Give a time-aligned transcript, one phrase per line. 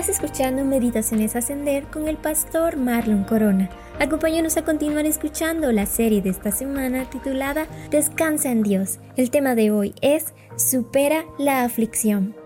[0.00, 3.68] Estás escuchando Meditaciones Ascender con el pastor Marlon Corona.
[3.98, 8.98] Acompáñanos a continuar escuchando la serie de esta semana titulada Descansa en Dios.
[9.16, 12.39] El tema de hoy es Supera la aflicción.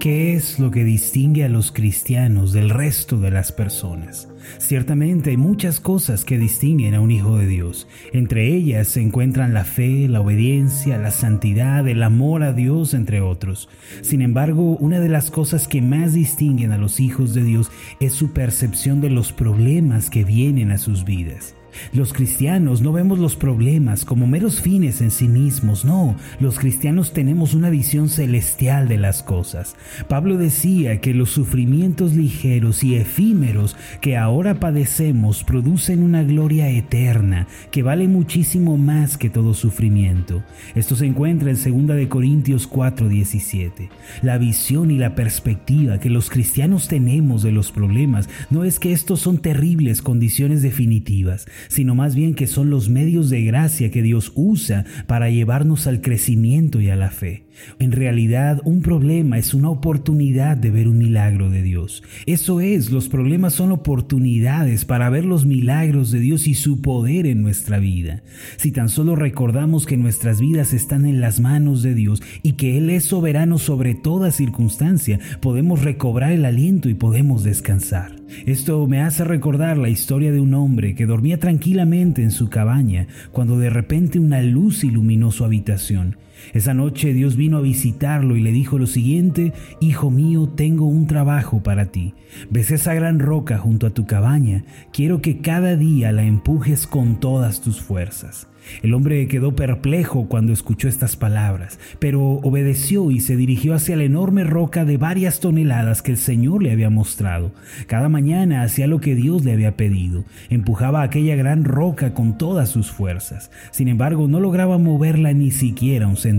[0.00, 4.28] ¿Qué es lo que distingue a los cristianos del resto de las personas?
[4.56, 7.86] Ciertamente hay muchas cosas que distinguen a un hijo de Dios.
[8.14, 13.20] Entre ellas se encuentran la fe, la obediencia, la santidad, el amor a Dios, entre
[13.20, 13.68] otros.
[14.00, 18.14] Sin embargo, una de las cosas que más distinguen a los hijos de Dios es
[18.14, 21.56] su percepción de los problemas que vienen a sus vidas.
[21.92, 27.12] Los cristianos no vemos los problemas como meros fines en sí mismos, no, los cristianos
[27.12, 29.76] tenemos una visión celestial de las cosas.
[30.08, 37.46] Pablo decía que los sufrimientos ligeros y efímeros que ahora padecemos producen una gloria eterna
[37.70, 40.42] que vale muchísimo más que todo sufrimiento.
[40.74, 43.88] Esto se encuentra en 2 de Corintios 4:17.
[44.22, 48.92] La visión y la perspectiva que los cristianos tenemos de los problemas no es que
[48.92, 54.02] estos son terribles condiciones definitivas, sino más bien que son los medios de gracia que
[54.02, 57.44] Dios usa para llevarnos al crecimiento y a la fe.
[57.78, 62.02] En realidad, un problema es una oportunidad de ver un milagro de Dios.
[62.26, 67.26] Eso es, los problemas son oportunidades para ver los milagros de Dios y su poder
[67.26, 68.22] en nuestra vida.
[68.56, 72.78] Si tan solo recordamos que nuestras vidas están en las manos de Dios y que
[72.78, 78.19] Él es soberano sobre toda circunstancia, podemos recobrar el aliento y podemos descansar.
[78.46, 83.06] Esto me hace recordar la historia de un hombre que dormía tranquilamente en su cabaña
[83.32, 86.16] cuando de repente una luz iluminó su habitación.
[86.52, 91.06] Esa noche Dios vino a visitarlo y le dijo lo siguiente, Hijo mío, tengo un
[91.06, 92.14] trabajo para ti.
[92.50, 94.64] ¿Ves esa gran roca junto a tu cabaña?
[94.92, 98.50] Quiero que cada día la empujes con todas tus fuerzas.
[98.82, 104.04] El hombre quedó perplejo cuando escuchó estas palabras, pero obedeció y se dirigió hacia la
[104.04, 107.52] enorme roca de varias toneladas que el Señor le había mostrado.
[107.86, 112.68] Cada mañana hacía lo que Dios le había pedido, empujaba aquella gran roca con todas
[112.68, 113.50] sus fuerzas.
[113.70, 116.29] Sin embargo, no lograba moverla ni siquiera un centímetro.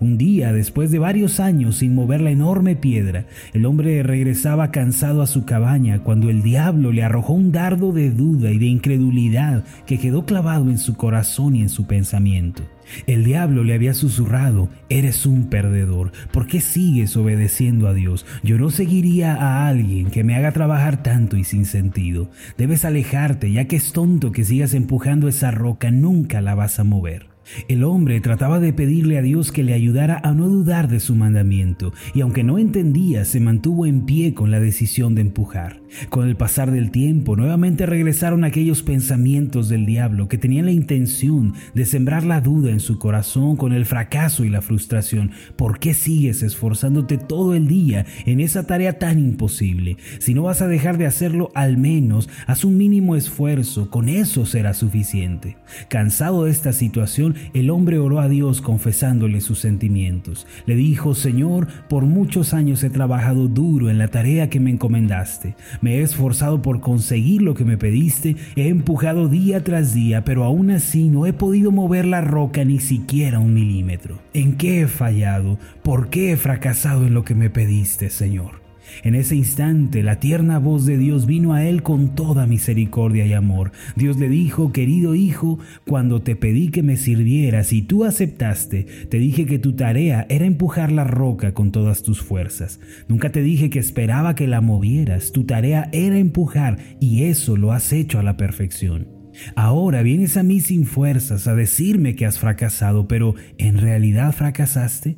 [0.00, 5.22] Un día, después de varios años sin mover la enorme piedra, el hombre regresaba cansado
[5.22, 9.64] a su cabaña cuando el diablo le arrojó un dardo de duda y de incredulidad
[9.86, 12.62] que quedó clavado en su corazón y en su pensamiento.
[13.06, 18.26] El diablo le había susurrado, eres un perdedor, ¿por qué sigues obedeciendo a Dios?
[18.42, 22.30] Yo no seguiría a alguien que me haga trabajar tanto y sin sentido.
[22.58, 26.84] Debes alejarte, ya que es tonto que sigas empujando esa roca, nunca la vas a
[26.84, 27.29] mover.
[27.68, 31.14] El hombre trataba de pedirle a Dios que le ayudara a no dudar de su
[31.14, 35.80] mandamiento, y aunque no entendía, se mantuvo en pie con la decisión de empujar.
[36.08, 41.54] Con el pasar del tiempo, nuevamente regresaron aquellos pensamientos del diablo que tenían la intención
[41.74, 45.32] de sembrar la duda en su corazón con el fracaso y la frustración.
[45.56, 49.96] ¿Por qué sigues esforzándote todo el día en esa tarea tan imposible?
[50.20, 54.46] Si no vas a dejar de hacerlo, al menos haz un mínimo esfuerzo, con eso
[54.46, 55.56] será suficiente.
[55.88, 60.46] Cansado de esta situación, el hombre oró a Dios confesándole sus sentimientos.
[60.66, 65.56] Le dijo, Señor, por muchos años he trabajado duro en la tarea que me encomendaste.
[65.80, 70.44] Me he esforzado por conseguir lo que me pediste, he empujado día tras día, pero
[70.44, 74.18] aún así no he podido mover la roca ni siquiera un milímetro.
[74.34, 75.58] ¿En qué he fallado?
[75.82, 78.59] ¿Por qué he fracasado en lo que me pediste, Señor?
[79.02, 83.32] En ese instante la tierna voz de Dios vino a él con toda misericordia y
[83.32, 83.72] amor.
[83.96, 89.18] Dios le dijo, querido hijo, cuando te pedí que me sirvieras y tú aceptaste, te
[89.18, 92.80] dije que tu tarea era empujar la roca con todas tus fuerzas.
[93.08, 97.72] Nunca te dije que esperaba que la movieras, tu tarea era empujar y eso lo
[97.72, 99.08] has hecho a la perfección.
[99.54, 105.16] Ahora vienes a mí sin fuerzas a decirme que has fracasado, pero ¿en realidad fracasaste?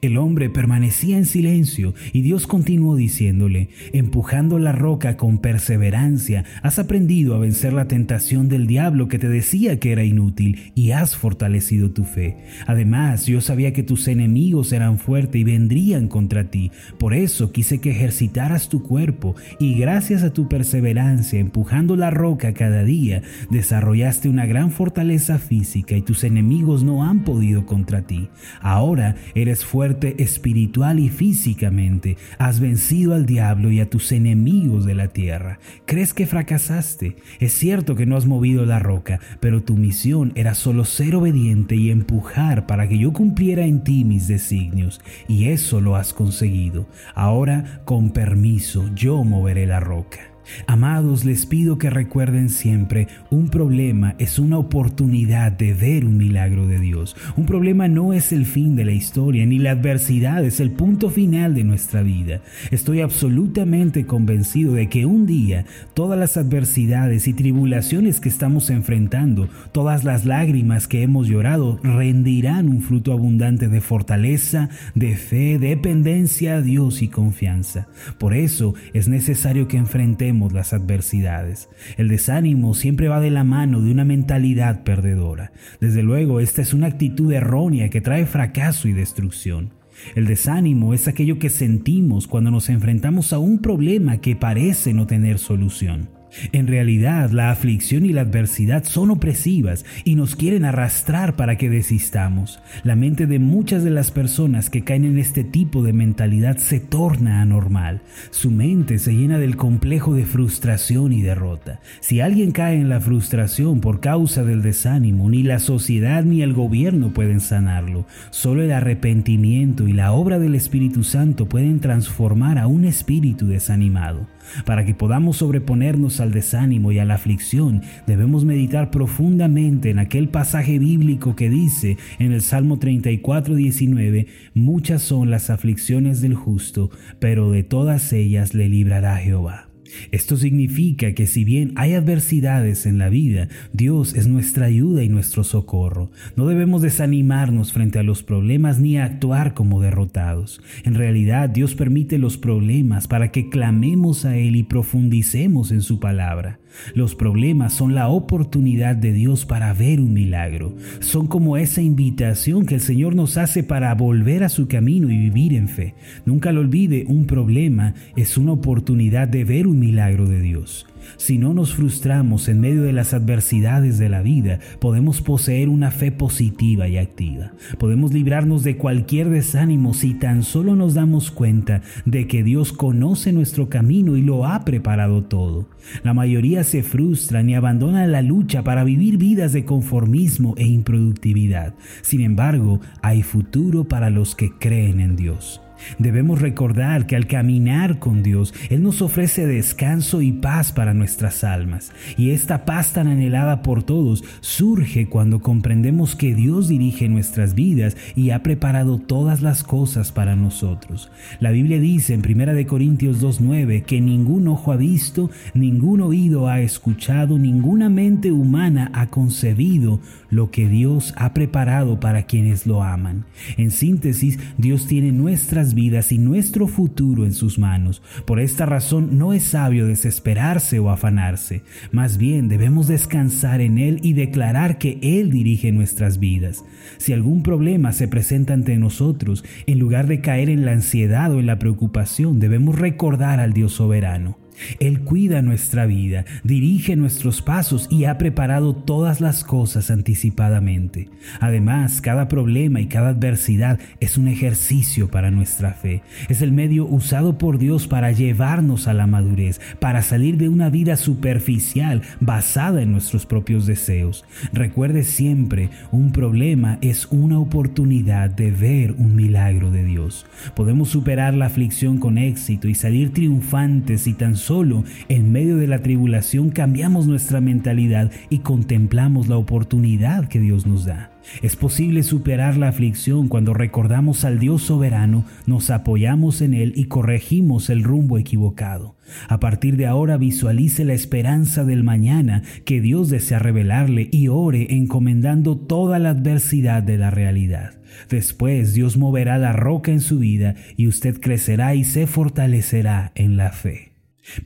[0.00, 6.78] El hombre permanecía en silencio y Dios continuó diciéndole, empujando la roca con perseverancia, has
[6.78, 11.16] aprendido a vencer la tentación del diablo que te decía que era inútil y has
[11.16, 12.36] fortalecido tu fe.
[12.66, 16.70] Además, yo sabía que tus enemigos eran fuertes y vendrían contra ti.
[16.98, 22.54] Por eso quise que ejercitaras tu cuerpo y gracias a tu perseverancia empujando la roca
[22.54, 28.28] cada día, desarrollaste una gran fortaleza física y tus enemigos no han podido contra ti.
[28.60, 34.94] Ahora eres fuerte espiritual y físicamente, has vencido al diablo y a tus enemigos de
[34.94, 35.58] la tierra.
[35.84, 37.16] ¿Crees que fracasaste?
[37.40, 41.74] Es cierto que no has movido la roca, pero tu misión era solo ser obediente
[41.74, 46.86] y empujar para que yo cumpliera en ti mis designios, y eso lo has conseguido.
[47.16, 50.33] Ahora, con permiso, yo moveré la roca.
[50.66, 56.66] Amados, les pido que recuerden siempre, un problema es una oportunidad de ver un milagro
[56.66, 57.16] de Dios.
[57.36, 61.10] Un problema no es el fin de la historia, ni la adversidad es el punto
[61.10, 62.40] final de nuestra vida.
[62.70, 65.64] Estoy absolutamente convencido de que un día
[65.94, 72.68] todas las adversidades y tribulaciones que estamos enfrentando, todas las lágrimas que hemos llorado, rendirán
[72.68, 77.86] un fruto abundante de fortaleza, de fe, dependencia a Dios y confianza.
[78.18, 81.68] Por eso es necesario que enfrentemos las adversidades.
[81.96, 85.52] El desánimo siempre va de la mano de una mentalidad perdedora.
[85.80, 89.72] Desde luego, esta es una actitud errónea que trae fracaso y destrucción.
[90.14, 95.06] El desánimo es aquello que sentimos cuando nos enfrentamos a un problema que parece no
[95.06, 96.08] tener solución.
[96.52, 101.70] En realidad, la aflicción y la adversidad son opresivas y nos quieren arrastrar para que
[101.70, 102.60] desistamos.
[102.82, 106.80] La mente de muchas de las personas que caen en este tipo de mentalidad se
[106.80, 108.02] torna anormal.
[108.30, 111.80] Su mente se llena del complejo de frustración y derrota.
[112.00, 116.52] Si alguien cae en la frustración por causa del desánimo, ni la sociedad ni el
[116.52, 118.06] gobierno pueden sanarlo.
[118.30, 124.26] Solo el arrepentimiento y la obra del Espíritu Santo pueden transformar a un espíritu desanimado.
[124.66, 130.28] Para que podamos sobreponernos al desánimo y a la aflicción, debemos meditar profundamente en aquel
[130.28, 136.90] pasaje bíblico que dice en el Salmo 34, 19, muchas son las aflicciones del justo,
[137.20, 139.73] pero de todas ellas le librará Jehová.
[140.10, 145.08] Esto significa que si bien hay adversidades en la vida, Dios es nuestra ayuda y
[145.08, 146.10] nuestro socorro.
[146.36, 150.60] No debemos desanimarnos frente a los problemas ni actuar como derrotados.
[150.84, 156.00] En realidad, Dios permite los problemas para que clamemos a Él y profundicemos en su
[156.00, 156.58] palabra.
[156.94, 160.74] Los problemas son la oportunidad de Dios para ver un milagro.
[161.00, 165.18] Son como esa invitación que el Señor nos hace para volver a su camino y
[165.18, 165.94] vivir en fe.
[166.24, 170.86] Nunca lo olvide, un problema es una oportunidad de ver un milagro de Dios.
[171.16, 175.90] Si no nos frustramos en medio de las adversidades de la vida, podemos poseer una
[175.90, 177.52] fe positiva y activa.
[177.78, 183.32] Podemos librarnos de cualquier desánimo si tan solo nos damos cuenta de que Dios conoce
[183.32, 185.68] nuestro camino y lo ha preparado todo.
[186.02, 191.74] La mayoría se frustran y abandonan la lucha para vivir vidas de conformismo e improductividad.
[192.02, 195.60] Sin embargo, hay futuro para los que creen en Dios.
[195.98, 201.44] Debemos recordar que al caminar con Dios, Él nos ofrece descanso y paz para nuestras
[201.44, 201.92] almas.
[202.16, 207.96] Y esta paz tan anhelada por todos surge cuando comprendemos que Dios dirige nuestras vidas
[208.14, 211.10] y ha preparado todas las cosas para nosotros.
[211.40, 216.60] La Biblia dice en 1 Corintios 2.9 que ningún ojo ha visto, ningún oído ha
[216.60, 223.24] escuchado, ninguna mente humana ha concebido lo que Dios ha preparado para quienes lo aman.
[223.56, 228.02] En síntesis, Dios tiene nuestras vidas y nuestro futuro en sus manos.
[228.26, 231.62] Por esta razón no es sabio desesperarse o afanarse.
[231.92, 236.64] Más bien debemos descansar en Él y declarar que Él dirige nuestras vidas.
[236.98, 241.40] Si algún problema se presenta ante nosotros, en lugar de caer en la ansiedad o
[241.40, 244.43] en la preocupación, debemos recordar al Dios soberano.
[244.80, 251.08] Él cuida nuestra vida, dirige nuestros pasos y ha preparado todas las cosas anticipadamente.
[251.40, 256.02] Además, cada problema y cada adversidad es un ejercicio para nuestra fe.
[256.28, 260.70] Es el medio usado por Dios para llevarnos a la madurez, para salir de una
[260.70, 264.24] vida superficial basada en nuestros propios deseos.
[264.52, 270.26] Recuerde siempre, un problema es una oportunidad de ver un milagro de Dios.
[270.54, 275.66] Podemos superar la aflicción con éxito y salir triunfantes y tan solo en medio de
[275.66, 281.10] la tribulación cambiamos nuestra mentalidad y contemplamos la oportunidad que Dios nos da.
[281.42, 286.84] Es posible superar la aflicción cuando recordamos al Dios soberano, nos apoyamos en Él y
[286.84, 288.96] corregimos el rumbo equivocado.
[289.28, 294.74] A partir de ahora visualice la esperanza del mañana que Dios desea revelarle y ore
[294.74, 297.72] encomendando toda la adversidad de la realidad.
[298.10, 303.36] Después Dios moverá la roca en su vida y usted crecerá y se fortalecerá en
[303.36, 303.93] la fe.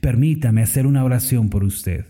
[0.01, 2.05] Permítame hacer una oración por usted.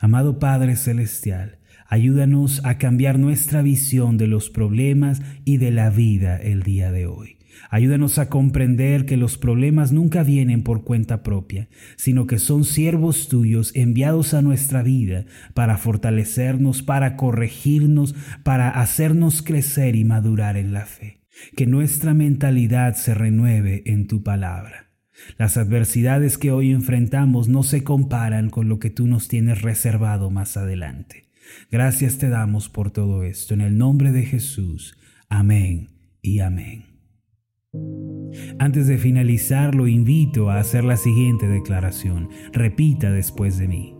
[0.00, 6.36] Amado Padre Celestial, ayúdanos a cambiar nuestra visión de los problemas y de la vida
[6.36, 7.38] el día de hoy.
[7.70, 13.28] Ayúdanos a comprender que los problemas nunca vienen por cuenta propia, sino que son siervos
[13.28, 20.72] tuyos enviados a nuestra vida para fortalecernos, para corregirnos, para hacernos crecer y madurar en
[20.72, 21.20] la fe.
[21.56, 24.83] Que nuestra mentalidad se renueve en tu palabra.
[25.38, 30.30] Las adversidades que hoy enfrentamos no se comparan con lo que tú nos tienes reservado
[30.30, 31.30] más adelante.
[31.70, 33.54] Gracias te damos por todo esto.
[33.54, 34.96] En el nombre de Jesús.
[35.28, 35.90] Amén
[36.22, 36.94] y amén.
[38.58, 42.28] Antes de finalizar, lo invito a hacer la siguiente declaración.
[42.52, 43.94] Repita después de mí.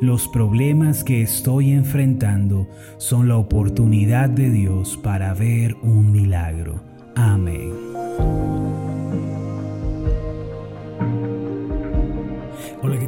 [0.00, 6.82] Los problemas que estoy enfrentando son la oportunidad de Dios para ver un milagro.
[7.14, 8.69] Amén.